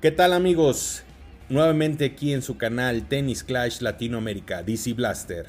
[0.00, 1.02] ¿Qué tal amigos?
[1.50, 5.48] Nuevamente aquí en su canal Tennis Clash Latinoamérica, DC Blaster.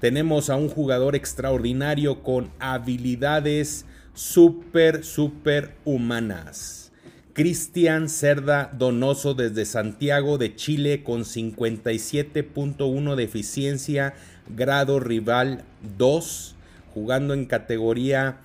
[0.00, 6.92] Tenemos a un jugador extraordinario con habilidades súper, súper humanas.
[7.32, 14.14] Cristian Cerda Donoso desde Santiago de Chile con 57.1 de eficiencia,
[14.48, 15.64] grado rival
[15.96, 16.54] 2,
[16.94, 18.38] jugando en categoría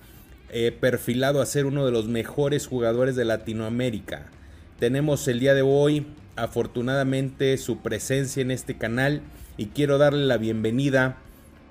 [0.50, 4.32] eh, perfilado a ser uno de los mejores jugadores de Latinoamérica.
[4.78, 9.22] Tenemos el día de hoy afortunadamente su presencia en este canal
[9.56, 11.16] y quiero darle la bienvenida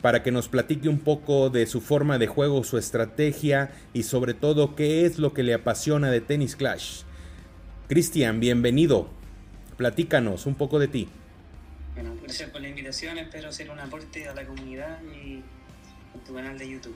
[0.01, 4.33] para que nos platique un poco de su forma de juego, su estrategia y sobre
[4.33, 7.01] todo qué es lo que le apasiona de Tennis Clash.
[7.89, 9.09] Cristian, bienvenido.
[9.75, 11.09] Platícanos un poco de ti.
[11.95, 15.41] Bueno, gracias por la invitación, espero ser un aporte a la comunidad y
[16.15, 16.95] a tu canal de YouTube.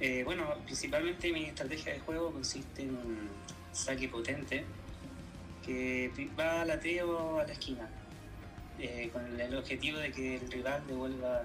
[0.00, 3.28] Eh, bueno, principalmente mi estrategia de juego consiste en un
[3.72, 4.64] saque potente,
[5.70, 7.88] que va al ateo a la esquina,
[8.78, 11.42] eh, con el objetivo de que el rival devuelva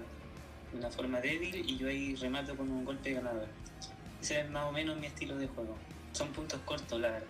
[0.72, 3.46] de una forma débil y yo ahí remato con un golpe ganador.
[4.20, 5.76] Ese es más o menos mi estilo de juego.
[6.12, 7.28] Son puntos cortos, la verdad.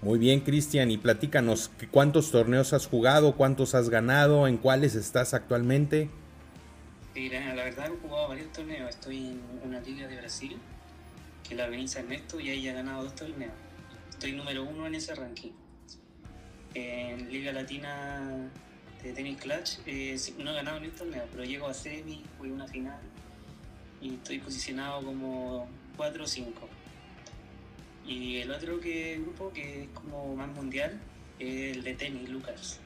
[0.00, 3.34] Muy bien, Cristian, y platícanos, ¿cuántos torneos has jugado?
[3.34, 4.46] ¿Cuántos has ganado?
[4.46, 6.08] ¿En cuáles estás actualmente?
[7.14, 8.90] Sí, la verdad he jugado varios torneos.
[8.90, 10.56] Estoy en una liga de Brasil,
[11.46, 13.52] que la organiza Ernesto, y ahí he ganado dos torneos
[14.18, 15.52] estoy número uno en ese ranking.
[16.74, 18.50] En Liga Latina
[19.00, 22.50] de Tennis Clutch eh, no he ganado ni un torneo, pero llego a semi, fui
[22.50, 22.98] a una final
[24.00, 26.68] y estoy posicionado como 4 o 5.
[28.08, 30.98] Y el otro que, grupo que es como más mundial
[31.38, 32.80] es el de tenis, Lucas.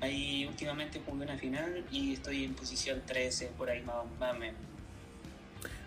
[0.00, 4.54] Ahí últimamente jugué una final y estoy en posición 13, por ahí más, o.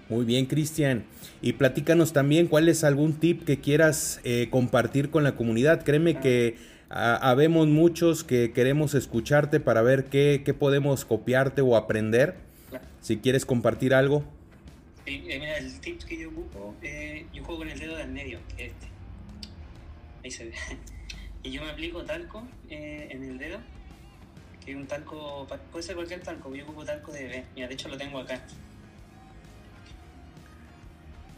[0.10, 1.06] Muy bien, Cristian.
[1.40, 5.84] Y platícanos también cuál es algún tip que quieras eh, compartir con la comunidad.
[5.84, 6.58] Créeme que
[6.90, 12.36] habemos muchos que queremos escucharte para ver qué, podemos copiarte o aprender.
[13.02, 14.24] Si quieres compartir algo.
[15.06, 18.09] Sí, eh, mira, el tip que yo ocupo, eh, yo juego con el dedo del
[18.09, 18.88] medio, que es este.
[20.24, 20.53] Ahí se ve.
[21.42, 23.59] Y yo me aplico talco en el dedo,
[24.64, 27.46] que es un talco, puede ser cualquier talco, yo ocupo talco de bebé.
[27.56, 28.44] Mira, de hecho lo tengo acá.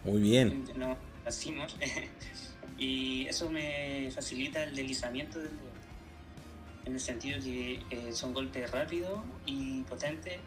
[0.03, 0.63] Muy bien.
[0.75, 1.75] No, hacemos.
[2.77, 5.71] y eso me facilita el deslizamiento del dedo.
[6.85, 10.37] En el sentido que eh, son golpes rápidos y potentes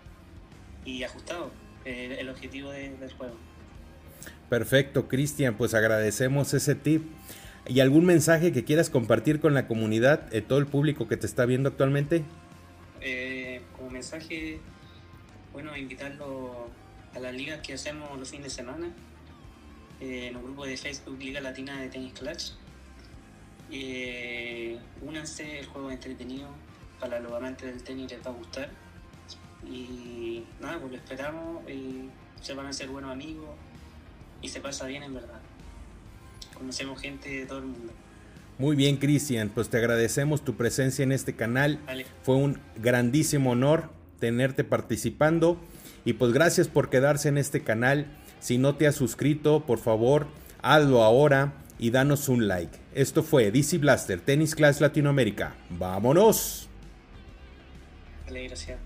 [0.85, 1.53] y ajustados.
[1.85, 3.37] Eh, el objetivo del juego.
[4.49, 5.57] Perfecto, Cristian.
[5.57, 7.05] Pues agradecemos ese tip.
[7.67, 11.27] ¿Y algún mensaje que quieras compartir con la comunidad, eh, todo el público que te
[11.27, 12.23] está viendo actualmente?
[13.77, 14.61] como mensaje,
[15.53, 16.71] bueno, invitarlo
[17.15, 18.87] a las ligas que hacemos los fines de semana,
[20.01, 22.53] eh, en un grupo de Facebook Liga Latina de Tennis Clutch.
[23.71, 26.49] Eh, únanse, el juego es entretenido,
[27.01, 28.71] para los amantes del tenis les va a gustar.
[29.67, 32.11] Y nada, pues lo esperamos, y
[32.41, 33.49] se van a hacer buenos amigos
[34.43, 35.41] y se pasa bien en verdad.
[36.53, 37.93] Conocemos gente de todo el mundo.
[38.59, 41.81] Muy bien, Cristian, pues te agradecemos tu presencia en este canal.
[42.23, 43.91] Fue un grandísimo honor
[44.21, 45.59] tenerte participando
[46.05, 48.07] y pues gracias por quedarse en este canal.
[48.45, 50.27] Si no te has suscrito, por favor,
[50.61, 52.79] hazlo ahora y danos un like.
[52.95, 55.55] Esto fue DC Blaster, Tennis Class Latinoamérica.
[55.71, 56.69] ¡Vámonos!
[58.29, 58.79] gracias.